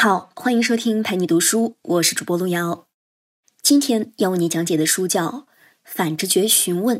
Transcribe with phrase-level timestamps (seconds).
[0.00, 2.86] 好，欢迎收听陪你读书，我是主播路遥。
[3.60, 5.26] 今天要为你讲解的书叫
[5.82, 6.98] 《反直觉询问》，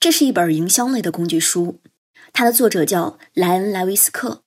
[0.00, 1.78] 这是一本营销类的工具书。
[2.32, 4.42] 它的作者叫莱恩·莱维斯克，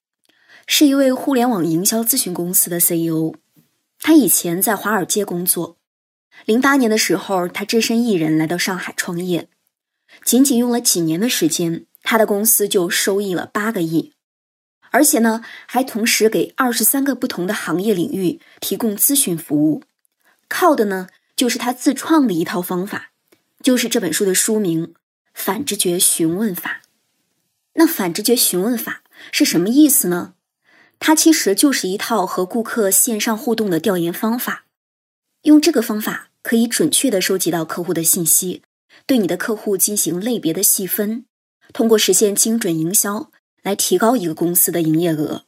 [0.66, 3.36] 是一位互联网营销咨询公司的 CEO。
[4.00, 5.78] 他以前在华尔街工作。
[6.46, 9.48] 零八年的时候，他只身一人来到上海创业，
[10.26, 14.14] 仅仅用了几年的时间，他的公司就收益了八个亿。
[14.94, 19.82] 而且呢，还同时给二十三个不同的行业领域提供咨询服务，
[20.48, 23.10] 靠的呢就是他自创的一套方法，
[23.64, 24.88] 就是这本书的书名
[25.34, 26.82] 《反直觉询问法》。
[27.74, 30.36] 那反直觉询问法是什么意思呢？
[31.00, 34.66] 它其实就是一套和顾客线上互动的调研方法，
[35.42, 38.62] 用这个方法可以准确的收集到客户的信息，
[39.08, 41.26] 对你的客户进行类别的细分，
[41.74, 43.32] 通过实现精准营销。
[43.64, 45.46] 来提高一个公司的营业额。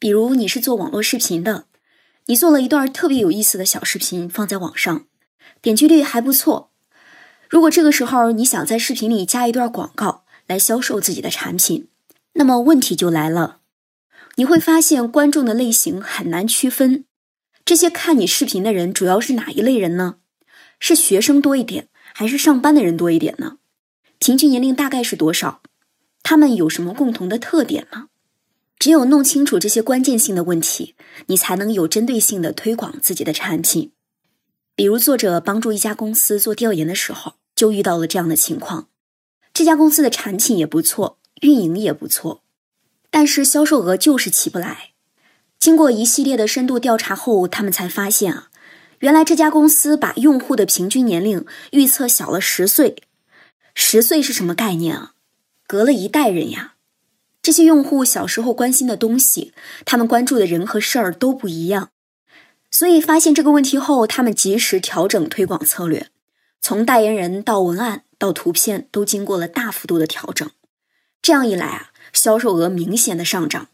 [0.00, 1.66] 比如你是做网络视频的，
[2.26, 5.06] 你做了一段特别有意思的小视频放在网上，
[5.62, 6.70] 点击率还不错。
[7.48, 11.88] 如果这个时候你想在视频里加一段广告来销售自己的产品，
[12.34, 13.60] 那么问题就来了，
[14.36, 17.04] 你会发现观众的类型很难区分。
[17.64, 20.16] 这些看你视频的人主要是哪一类人呢？
[20.78, 23.58] 是学生多一点，还是上班的人多一点呢？
[24.18, 25.60] 平均年龄大概是多少？
[26.28, 28.08] 他们有什么共同的特点吗？
[28.78, 30.94] 只有弄清楚这些关键性的问题，
[31.28, 33.92] 你才能有针对性的推广自己的产品。
[34.74, 38.88] 比如，作者帮助一家公司做调研的时候，就遇到了这样的情况：
[39.54, 42.42] 这家公司的产品也不错，运营也不错，
[43.08, 44.90] 但是销售额就是起不来。
[45.58, 48.50] 经过一系列的深度调查后，他们才发现啊，
[48.98, 52.96] 原来这家公司把用户的平均年龄预测小了十岁。
[53.74, 55.14] 十岁是什么概念啊？
[55.68, 56.76] 隔了一代人呀，
[57.42, 59.52] 这些用户小时候关心的东西，
[59.84, 61.90] 他们关注的人和事儿都不一样，
[62.70, 66.08] 所以发现这个问题后，他们及时调整推广策略，
[66.62, 70.50] 从代言人到文案到图片都经过了大幅度的调整。
[71.20, 73.68] 这样一来啊，销售额明显的上涨。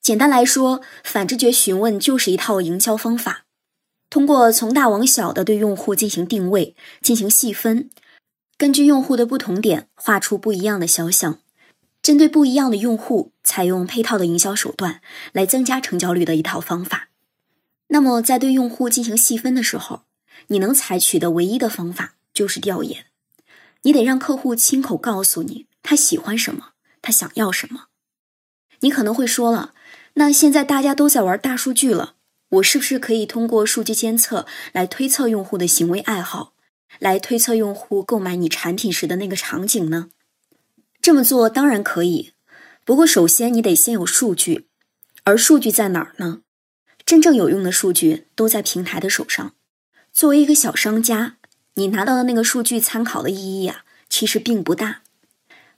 [0.00, 3.44] 简单来说，反直觉询问就是一套营销方法，
[4.08, 7.90] 通过从大往小的对用户进行定位，进行细分。
[8.58, 11.38] 根据用户的不同点画出不一样的肖像，
[12.02, 17.10] 针对不一样的用户采用配套的营销手段来增加成交率的一套方法。
[17.86, 20.02] 那么在对用户进行细分的时候，
[20.48, 23.06] 你能采取的唯一的方法就是调研。
[23.82, 26.70] 你得让客户亲口告诉你他喜欢什么，
[27.00, 27.84] 他想要什么。
[28.80, 29.72] 你可能会说了，
[30.14, 32.16] 那现在大家都在玩大数据了，
[32.48, 36.54] 我是不是可以通过数据监测来推测用户的行为爱好？
[36.98, 40.10] 来推测用户购买你产品时的那个场景呢？
[41.00, 42.32] 这么做当然可以，
[42.84, 44.66] 不过首先你得先有数据，
[45.24, 46.40] 而数据在哪儿呢？
[47.06, 49.54] 真正有用的数据都在平台的手上。
[50.12, 51.36] 作为一个小商家，
[51.74, 55.02] 你拿到的那个数据参考的意义啊，其实并不大。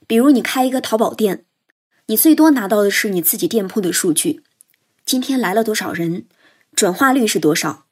[0.07, 1.45] 比如你开一个淘宝店，
[2.07, 4.43] 你最多拿到的是你自己店铺的数据，
[5.05, 6.25] 今天来了多少人，
[6.75, 7.85] 转化率是多少？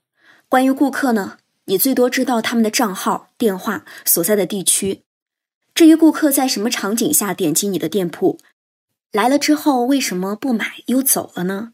[0.50, 1.38] 关于顾客呢？
[1.70, 5.04] 你最多知道他们的账号、电话、所在的地区。
[5.76, 8.40] 至于顾客在什么场景下点击你的店铺，
[9.12, 11.74] 来了之后为什么不买又走了呢？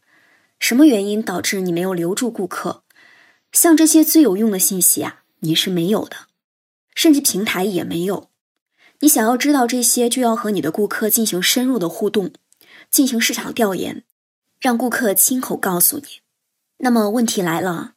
[0.58, 2.82] 什么原因导致你没有留住顾客？
[3.52, 6.16] 像这些最有用的信息啊，你是没有的，
[6.94, 8.28] 甚至平台也没有。
[9.00, 12.32] 你想要知道这些，就要和你的顾客进行深入的互动，
[12.90, 14.04] 进行市场调研，
[14.60, 16.20] 让顾客亲口告诉你。
[16.78, 17.94] 那么问题来了。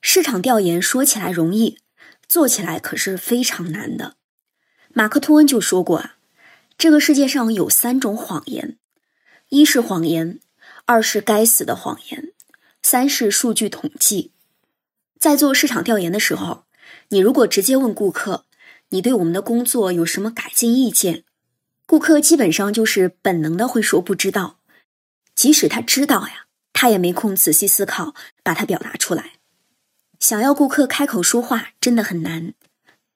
[0.00, 1.78] 市场调研说起来容易，
[2.26, 4.16] 做起来可是非常难的。
[4.92, 6.16] 马克吐温就说过啊，
[6.78, 8.78] 这个世界上有三种谎言：
[9.50, 10.40] 一是谎言，
[10.86, 12.32] 二是该死的谎言，
[12.82, 14.32] 三是数据统计。
[15.18, 16.64] 在做市场调研的时候，
[17.10, 18.46] 你如果直接问顾客，
[18.88, 21.24] 你对我们的工作有什么改进意见？
[21.86, 24.60] 顾客基本上就是本能的会说不知道，
[25.34, 29.39] 即使他知道呀，他也没空仔细思考，把它表达出来。
[30.20, 32.52] 想要顾客开口说话真的很难，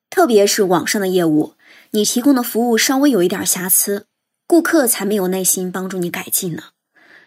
[0.08, 1.54] 特别是网上的业务，
[1.90, 4.06] 你提供的服务稍微有一点瑕疵，
[4.46, 6.70] 顾客才没有耐心帮助你改进呢。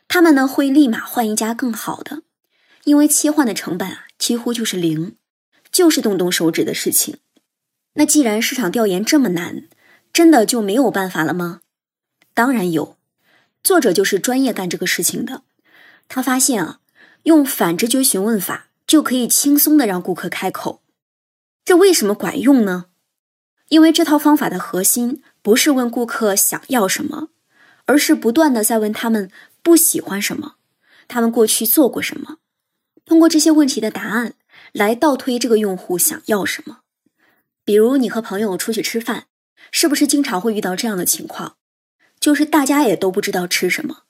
[0.08, 2.24] 他们呢会立马换一家更好的，
[2.86, 5.16] 因为切换的成本啊几乎就是零，
[5.72, 7.20] 就是动动手指的事情。
[7.94, 9.68] 那既然市场调研这么难，
[10.12, 11.62] 真的就没有办法了吗？
[12.34, 12.98] 当然有，
[13.64, 15.44] 作者就是专业干这个事情的。
[16.08, 16.80] 他发现啊，
[17.24, 18.67] 用反直觉询问法。
[18.88, 20.82] 就可以轻松的让顾客开口，
[21.66, 22.86] 这为什么管用呢？
[23.68, 27.28] 因为这套方法的核心不是问顾客想要什么，
[27.84, 29.30] 而是不断的在问他们
[29.62, 30.56] 不喜欢什么，
[31.10, 32.38] 他们过去做过什么，
[33.04, 34.36] 通过这些问题的答案
[34.72, 36.80] 来倒推这个用户想要什么。
[37.66, 39.26] 比如你和朋友出去吃饭，
[39.74, 41.58] 是不是经常会遇到这样的情况？
[42.22, 44.04] 就是大家也都不知道吃什么，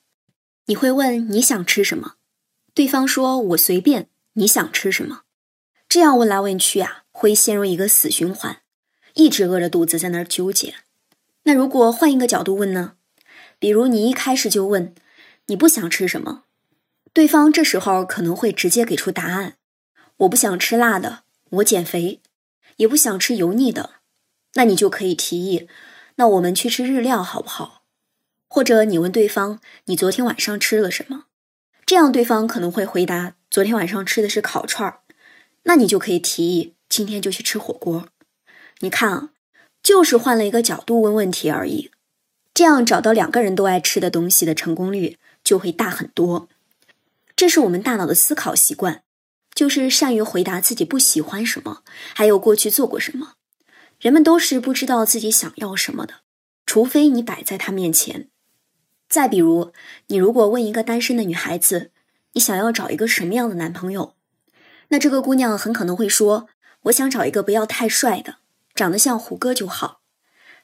[0.67, 2.13] 你会问你想吃什么，
[2.75, 5.21] 对方说我随便，你想吃什么？
[5.89, 8.61] 这样问来问去啊，会陷入一个死循环，
[9.15, 10.75] 一直饿着肚子在那儿纠结。
[11.43, 12.93] 那如果换一个角度问呢？
[13.57, 14.93] 比如你一开始就问
[15.47, 16.43] 你不想吃什么，
[17.13, 19.55] 对方这时候可能会直接给出答案：
[20.17, 22.21] 我不想吃辣的，我减肥。
[22.75, 23.95] 也不想吃油腻的，
[24.53, 25.67] 那你就可以提议，
[26.17, 27.81] 那我们去吃日料好不好？
[28.47, 31.25] 或者你问对方，你昨天晚上吃了什么？
[31.87, 34.99] 这样对方可能会回答，昨天晚上吃的是烤串儿。
[35.63, 38.09] 那你就可以提议，今天就去吃火锅。
[38.79, 39.29] 你看啊，
[39.81, 41.89] 就是换了一个角度问问题而已，
[42.53, 46.49] 这样找到两个人都爱吃的东西的成功率就会大很多。
[47.37, 49.03] 这是我们大脑的思考习惯。
[49.55, 53.35] 就是善于回答自己不喜欢什么，还有过去做过什么。
[53.99, 56.15] 人们都是不知道自己想要什么的，
[56.65, 58.27] 除非你摆在他面前。
[59.09, 59.71] 再比如，
[60.07, 61.91] 你如果问一个单身的女孩子，
[62.33, 64.15] 你想要找一个什么样的男朋友，
[64.89, 66.47] 那这个姑娘很可能会说
[66.83, 68.35] ：“我想找一个不要太帅的，
[68.75, 70.01] 长得像胡歌就好，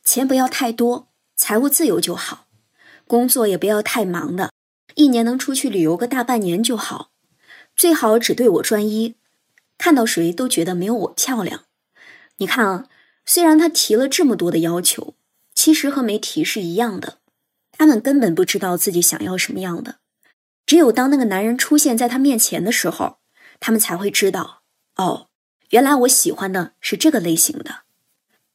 [0.04, 2.48] 钱不要太多，财务自由就好，
[3.08, 4.52] 工作也不要太忙的，
[4.96, 7.12] 一年能出去旅游个大半年就好。”
[7.76, 9.16] 最好只对我专一，
[9.80, 11.64] 看到谁都觉得没有我漂亮。
[12.38, 12.86] 你看啊，
[13.26, 15.16] 虽然他提了这么多的要求，
[15.56, 17.18] 其实和没提是一样的。
[17.74, 19.98] 他们根本不知道自己想要什么样的，
[20.66, 23.18] 只有当那个男人出现在他面前的时候，
[23.60, 24.62] 他们才会知道，
[24.96, 25.28] 哦，
[25.72, 27.82] 原来我喜欢的是这个类型的。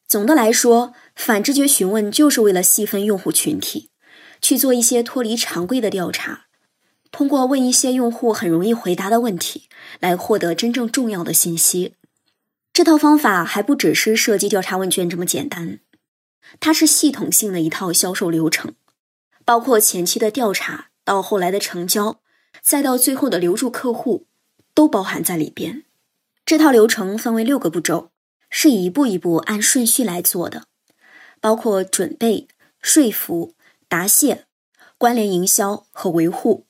[0.06, 3.90] 总的来说，反直觉询问就是为了细分用户群体，
[4.40, 6.46] 去做一些脱离常规的调查。
[7.10, 9.68] 通过问一些用户很容易回答的问题，
[10.00, 11.94] 来获得真正重要的信息。
[12.72, 15.80] 这套方法还不只是设计调查问卷这么简单，
[16.60, 18.74] 它是系统性的一套销售流程，
[19.48, 22.20] 包括前期的调查到后来的成交，
[22.60, 24.26] 再到最后的留住客户，
[24.74, 25.84] 都包含在里边。
[26.44, 28.10] 这套流程分为六个步骤，
[28.50, 30.64] 是一步一步按顺序来做的，
[31.40, 32.46] 包括准备、
[32.82, 33.54] 说服、
[33.88, 34.44] 答谢、
[34.98, 36.66] 关联营销和维护。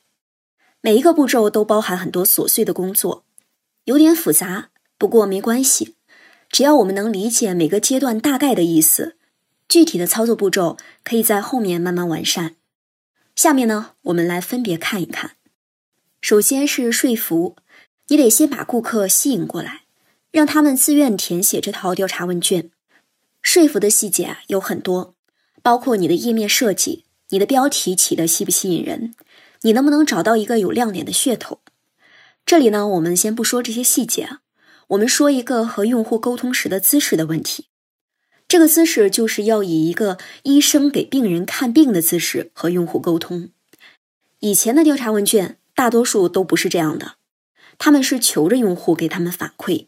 [0.81, 3.25] 每一个步骤都包含很多琐碎的工作，
[3.87, 5.97] 有点复杂，不过没关系，
[6.49, 9.17] 只要我们能理解每个阶段大概的意思，
[9.69, 12.55] 具体的操作步骤可以在后面慢慢完善。
[13.39, 15.37] 下面呢，我们来分别看一看。
[16.21, 17.55] 首先是说服，
[18.09, 19.83] 你得先把顾客吸引过来，
[20.33, 22.73] 让他们自愿填写这套调查问卷。
[23.41, 25.15] 说服的细节啊有很多，
[25.63, 29.15] 包括你的页面设计，你的标题起的吸不吸引人。
[29.61, 31.61] 你能不能找到一个有亮点的噱头？
[32.45, 34.41] 这里呢，我们先不说这些细节啊，
[34.89, 37.68] 我们说一个和用户沟通时的姿势的问题。
[38.49, 43.51] 这个姿势就是要以一个医生给病人看病的姿势和用户沟通。
[44.41, 47.17] 以前的调查问卷大多数都不是这样的，
[47.77, 49.87] 他们是求着用户给他们反馈。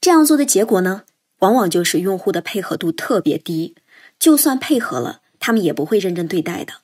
[0.00, 1.02] 这样做的结果呢，
[1.40, 3.74] 往往就是用户的配合度特别低，
[4.18, 6.76] 就算配合了，他们也不会认真对待的。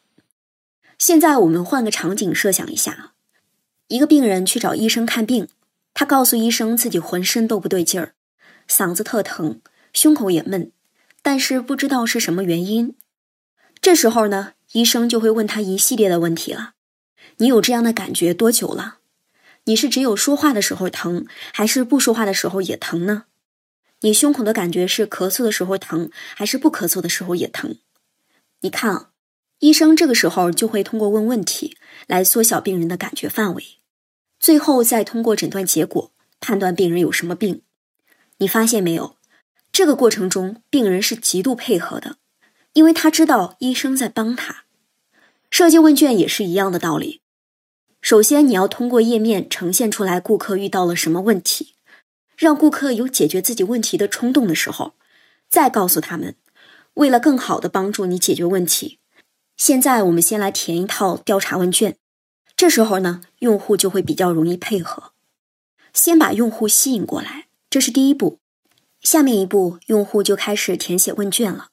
[0.98, 3.14] 现在我们换个场景设想一下，
[3.86, 5.48] 一个病人去找医生看病，
[5.94, 8.12] 他告诉医生自己浑身都不对劲儿，
[8.68, 9.60] 嗓子特疼，
[9.92, 10.70] 胸口也闷，
[11.22, 12.94] 但是不知道是什么原因。
[13.80, 16.72] 这时候呢，医生就会问他一系列的问题了：
[17.38, 18.98] 你有这样的感觉多久了？
[19.64, 23.25] 你是只有说话的时候疼，还是不说话的时候也疼呢？
[24.00, 27.76] 你胸口的感觉是咳嗽的时候疼，还是不咳嗽的时候也疼？
[28.60, 29.10] 你看啊。
[29.60, 33.64] 医生这个时候就会通过问问题来缩小病人的感觉范围，
[34.38, 37.62] 最后再通过诊断结果判断病人有什么病。
[38.37, 39.16] 你发现没有？
[39.78, 42.16] 这个过程中病人是极度配合的，
[42.73, 44.64] 因为他知道医生在帮他。
[45.52, 47.20] 设计问卷也是一样的道理。
[48.00, 51.76] 首先你要通过页面呈现出来顾客遇到了什么问题，
[52.37, 54.94] 让顾客有解决自己问题的冲动的时候，
[55.49, 56.35] 再告诉他们，
[56.94, 58.99] 为了更好的帮助你解决问题。
[59.56, 61.97] 现在我们先来填一套调查问卷，
[62.56, 65.12] 这时候呢，用户就会比较容易配合。
[65.92, 68.40] 先把用户吸引过来，这是第一步。
[69.10, 71.68] 下面一步，用户就开始填写问卷了。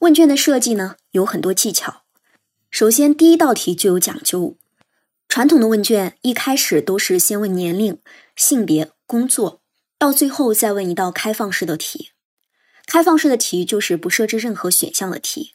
[0.00, 2.02] 问卷的设计呢，有很多技巧。
[2.70, 4.54] 首先，第一道题就有讲究。
[5.30, 7.98] 传统的问卷一开始都是先问年龄、
[8.36, 9.62] 性别、工作，
[9.96, 12.10] 到最后再问一道开放式的题。
[12.84, 15.54] 开放式的题就是不设置任何选项的题。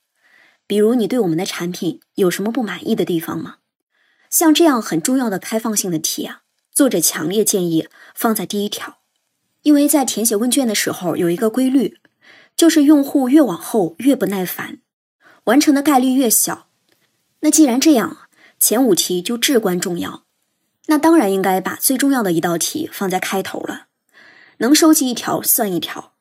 [0.66, 3.58] 比如你对我们的产品有什么不满意的地方吗？
[4.32, 6.42] 像这样很重要的开放性的题啊，
[6.72, 8.98] 作者强烈建议放在第一条，
[9.64, 11.98] 因为在填写问卷的时候有一个规律，
[12.56, 14.80] 就是用户越往后越不耐烦，
[15.46, 16.68] 完成的概率越小。
[17.40, 18.18] 那既然这样，
[18.60, 20.24] 前五题就至关重要，
[20.88, 23.88] 那当然应该把最重要的一道题放在开头了，
[24.58, 26.14] 能收集一条算一条。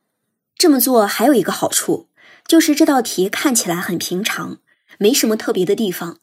[0.57, 2.09] 这么做还有一个好处，
[2.47, 4.59] 就是这道题看起来很平常，
[4.99, 6.19] 没什么特别的地方。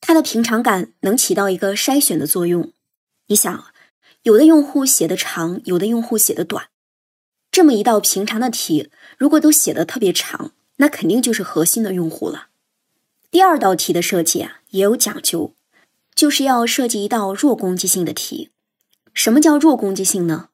[0.00, 2.72] 它的平常感能起到一个筛选的作用。
[3.28, 3.64] 你想，
[4.24, 6.68] 有的用户写的长，有的用户写的短，
[7.52, 8.88] 这么一道平常的题，
[9.18, 12.46] 如果都写的特别长，那肯定就是核心的用户了。
[13.30, 15.52] 第二道题的设计啊，也有讲究，
[16.14, 18.48] 就是要设计一道弱攻击性的题。
[19.12, 20.48] 什么叫弱攻击性呢？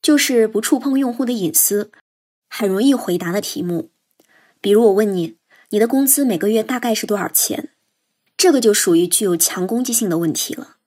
[0.00, 1.90] 就是不触碰用户的隐私，
[2.48, 3.90] 很容易回答的题目。
[4.62, 5.36] 比如我问你，
[5.68, 7.68] 你的工资每个月大概是多少钱？
[8.38, 10.78] 这个就属于具有强攻击性的问题了，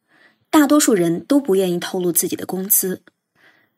[0.54, 3.02] 大多数人都不愿意透露自己的工资。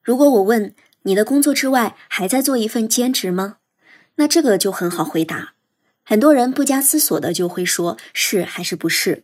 [0.04, 3.60] 如果我问你的工作之外还在做一份兼职吗？
[4.16, 5.54] 那这个就很好回答，
[6.04, 9.24] 很多人不加思索的就会说是还是不是。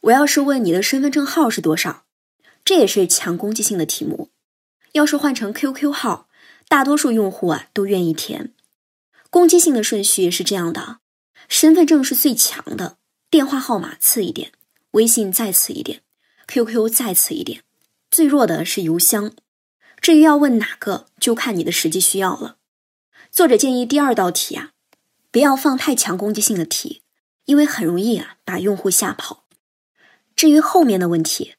[0.00, 2.06] 我要是问你的身份证号是多少，
[2.64, 4.30] 这也是强攻击性的题目。
[4.92, 6.28] 要是换成 QQ 号，
[6.66, 8.54] 大多数用户啊都愿意填。
[9.28, 11.00] 攻击性的顺序是这样的：
[11.46, 12.96] 身份证是最强的。
[13.28, 14.52] 电话号码次一点，
[14.92, 16.00] 微信再次一点
[16.50, 17.62] ，QQ 再次一点，
[18.10, 19.32] 最弱的是邮箱。
[20.00, 22.56] 至于要问哪个，就看你的实际需要了。
[23.30, 24.72] 作者建议第二道题啊，
[25.30, 27.02] 不要放太强攻击性的题，
[27.44, 29.44] 因为很容易啊把用户吓跑。
[30.34, 31.54] 至于后面的问题，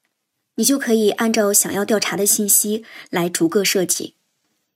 [0.56, 4.16] 你就可以按照想要调查的信息来逐个设计。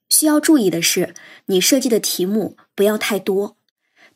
[0.08, 1.14] 需要注意的是，
[1.46, 3.58] 你设计的题目不要太多，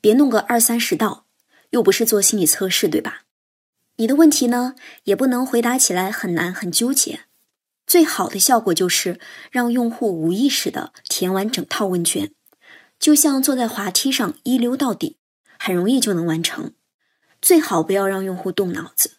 [0.00, 1.26] 别弄个二三十道。
[1.71, 3.23] 又不是做心理测试，对吧？
[4.00, 7.25] 你的问题呢，也不能回答起来很难、很纠结。
[7.87, 12.33] 最好的效果就是让用户无意识的填完整套问卷，
[12.99, 15.19] 就像坐在滑梯上一溜到底，
[15.59, 16.73] 很容易就能完成。
[17.42, 19.19] 最好不要让用户动脑子，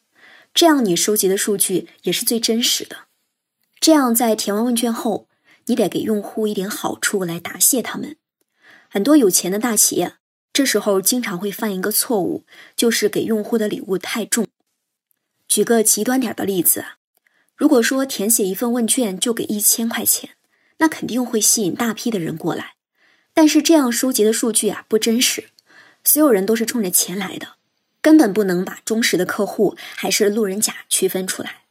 [0.52, 3.02] 这样你收集的数据也是最真实的。
[3.80, 5.28] 这样在填完问卷后，
[5.68, 8.16] 你得给用户一点好处来答谢他们。
[8.90, 10.16] 很多有钱的大企业。
[10.52, 12.46] 这时候经常会犯一个错误，
[12.76, 14.48] 就是给用户的礼物太重。
[15.52, 16.96] 举个极端点的例子啊，
[17.58, 20.30] 如果说填写一份问卷就给一千块钱，
[20.78, 22.76] 那肯定会吸引大批的人过来。
[23.34, 25.50] 但是这样收集的数据啊不真实，
[26.06, 27.56] 所有人都是冲着钱来的，
[28.02, 31.64] 根本不能把忠实的客户还是路人甲区分出来。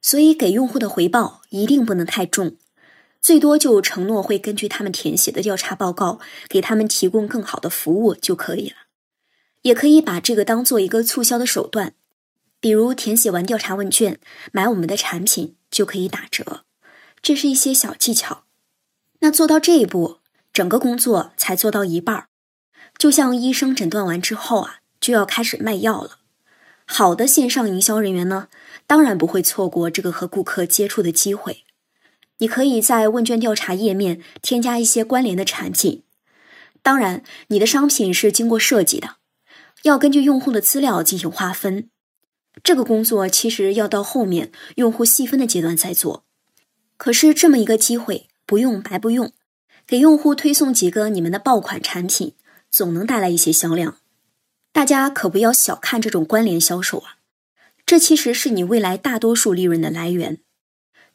[0.00, 2.56] 所以给用户的回报一定不能太重。
[3.20, 8.76] 最多就承诺会根据他们填写的调查报告，给他们提供更好的服务就可以了。
[9.60, 11.92] 也可以把这个当做一个促销的手段，
[12.60, 14.18] 比如填写完调查问卷，
[14.52, 16.64] 买我们的产品就可以打折。
[17.22, 18.44] 这是一些小技巧。
[19.20, 20.18] 那做到这一步，
[20.52, 22.28] 整个工作才做到一半儿。
[22.98, 26.18] 就像医生诊断完之后啊，就要开始卖药了。
[26.86, 28.48] 好的线上营销人员呢，
[28.86, 31.64] 当然不会错过这个和顾客接触的机会。
[32.38, 36.04] 你可以在问卷调查页面添加一些关联的产品，
[36.82, 39.16] 当然，你的商品是经过设计的，
[39.82, 41.88] 要根据用户的资料进行划分。
[42.62, 46.24] 这个工作其实要到后面用户细分的阶段再做。
[46.96, 49.32] 可是这么一个机会，不用白不用，
[49.86, 52.34] 给用户推送几个你们的爆款产品，
[52.70, 53.98] 总能带来一些销量。
[54.72, 57.16] 大家可不要小看这种关联销售啊，
[57.84, 60.38] 这其实是你未来大多数利润的来源。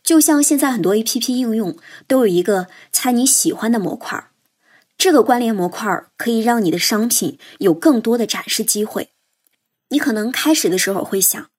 [0.04, 4.32] 就像现在很多 A P P 应用都有一个猜你喜欢的模块，
[4.98, 9.10] 这个关联模块可以让你的商品有更多的展示机会。
[9.92, 11.50] 你可能开始的时候会想，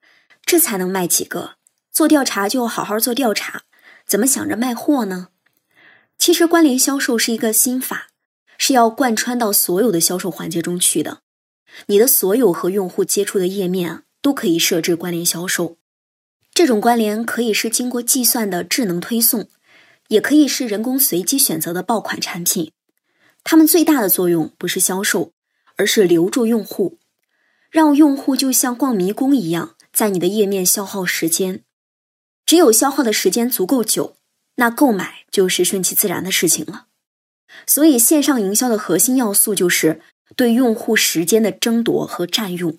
[0.44, 1.56] 这才能卖几个？
[1.90, 3.62] 做调查就好好做调查，
[4.06, 5.28] 怎么想着卖货呢？
[6.18, 8.08] 其实关联销售是一个心法，
[8.56, 11.20] 是要贯穿到所有的销售环节中去的。
[11.86, 15.76] 你的所有和用户接触的页面啊，都可以设置关联销售。
[16.54, 19.48] 这种关联可以是经过计算的智能推送，
[20.08, 22.72] 也可以是人工随机选择的爆款产品。
[23.44, 25.32] 它们最大的作用不是销售，
[25.76, 26.98] 而是留住用户，
[27.72, 31.64] 让用户就像逛迷宫一样，在你的页面消耗时间。
[32.44, 34.16] 只有消耗的时间足够久，
[34.56, 36.88] 那购买就是顺其自然的事情了。
[37.66, 40.02] 所以，线上营销的核心要素就是
[40.36, 42.76] 对用户时间的争夺和占用。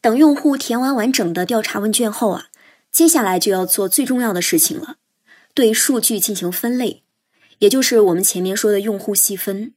[0.00, 2.46] 等用户填完完整的调查问卷后啊。
[2.90, 4.96] 接下来就要做最重要的事情了，
[5.54, 7.04] 对数据进行分类，
[7.58, 9.74] 也就是我们前面说的用户细分。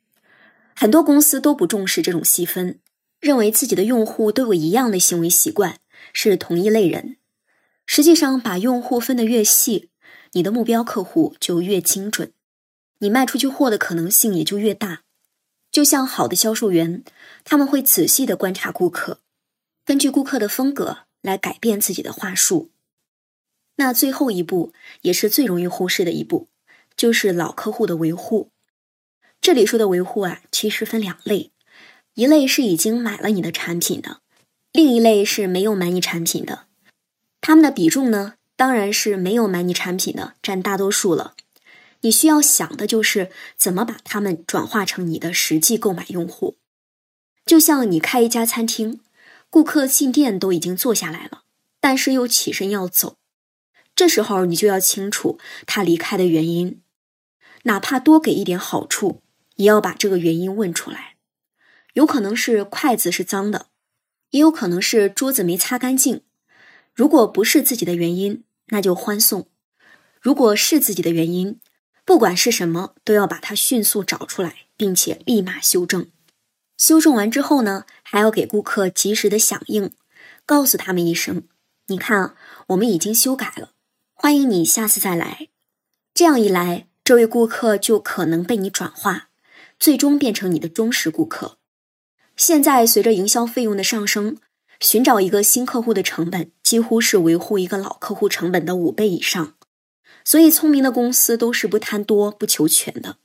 [0.73, 2.79] 很多公司都不重视这种细分，
[3.23, 5.79] 认为自己的用户都有一样的行为习惯，
[6.11, 7.15] 是同一类人。
[7.85, 9.89] 实际上，把用户分得越细，
[10.33, 12.33] 你的目标客户就越精准，
[12.99, 15.03] 你卖出去货的可能性也就越大。
[15.71, 17.05] 就像好的销售员，
[17.45, 19.21] 他们会仔细的观察顾客，
[19.85, 22.71] 根据顾客的风格来改变自己的话术。
[23.77, 26.49] 那最后一步也是最容易忽视的一步，
[26.97, 28.51] 就是老客户的维护。
[29.39, 31.52] 这里说的维护啊，其实分两类，
[32.15, 34.19] 一类是已经买了你的产品的，
[34.71, 36.67] 另一类是没有买你产品的。
[37.41, 41.33] 他们的比重呢，当然是没有买你产品的占大多数了。
[42.01, 46.57] 你需要想的就是怎么把他们转化成你的实际购买用户。
[47.45, 48.99] 就像你开一家餐厅，
[49.49, 51.43] 顾客进店都已经坐下来了，
[51.79, 53.15] 但是又起身要走，
[53.95, 56.81] 这时候你就要清楚他离开的原因，
[57.63, 59.21] 哪怕多给一点好处，
[59.55, 61.12] 也要把这个原因问出来。
[61.93, 63.67] 有可能是筷子是脏的，
[64.31, 66.21] 也有可能是桌子没擦干净。
[66.93, 69.43] 如果不是自己的原因，那就欢送；
[70.21, 71.59] 如果是自己的原因，
[72.05, 76.09] 不管是什么，都要把它迅速找出来，并且立马修正。
[76.77, 79.91] 修正完之后呢，还要给顾客及时的响应，
[80.45, 81.43] 告诉他们一声
[81.87, 82.35] ：“你看，
[82.67, 83.71] 我们已经修改了，
[84.13, 85.49] 欢迎你下次再来。”
[86.13, 89.29] 这样一来，这位顾客就可能被你转化，
[89.79, 91.59] 最终变成你的忠实顾客。
[92.35, 94.37] 现在随着营销费用的上升。
[94.79, 99.53] 寻找一个新客户的成本几乎是维护一个老客户成本的五倍以上，
[100.25, 103.15] 所以聪明的公司都是不贪多不求全的，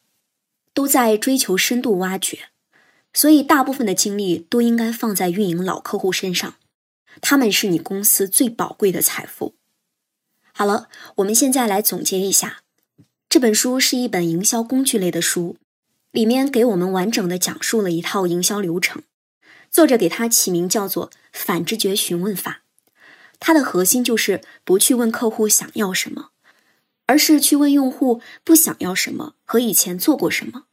[0.72, 2.50] 都在追求深度挖掘，
[3.12, 6.54] 所以大部分的精力都应该放在运营老客户身上，
[7.20, 9.54] 他们是你公司最宝贵的财富。
[10.52, 12.62] 好了，我们现在来总结一下，
[13.28, 15.56] 这本书是一本营销工具类的书，
[16.10, 19.02] 里面给我们完整的讲述了一套营销流程。
[19.70, 22.62] 作者给它起名叫做“反直觉询问法”，
[23.38, 26.30] 它的核心就是不去问客户想要什么，
[27.06, 30.64] 而是去问用户不想要什么和以前做过什么。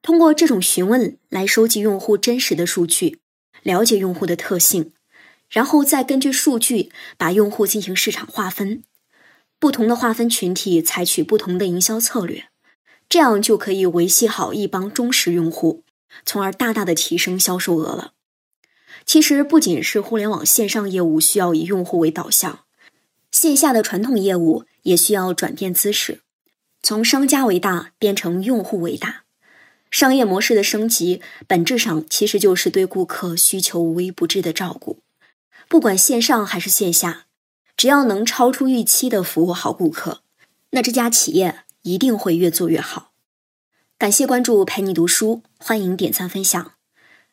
[0.00, 3.20] 通过这种询问来收集用户真实的数据，
[3.62, 4.92] 了解用户的特性，
[5.48, 8.82] 然后再根据数据把用户进行市场划分，
[9.60, 12.46] 不同的划分群体采取不同的营销策略，
[13.12, 15.84] 这样就可以维系好一帮忠实用户，
[16.24, 18.14] 从而大大的提升销售额了。
[19.04, 22.60] 其实不仅是互联网线上业务需要以用户为导向，
[23.30, 26.22] 线下的传统业务也需要转变姿势，
[26.82, 29.24] 从商家为大变成用户为大。
[29.90, 35.00] 商业模式的升级，本质上其实就是对顾客需求无微不至的照顾。
[35.68, 37.26] 不管线上还是线下，
[37.76, 40.22] 只要能超出预期的服务好顾客，
[40.70, 43.12] 那这家企业一定会越做越好。
[43.98, 46.72] 感谢关注陪你读书，欢迎点赞分享。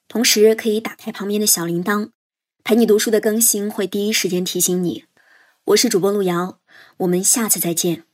[0.08, 2.10] 同时可以打开旁边的小铃铛，
[2.64, 5.06] 陪你读书的更新会第一时间提醒你。
[5.66, 6.60] 我是主播路遥，
[6.98, 8.09] 我们下次再见。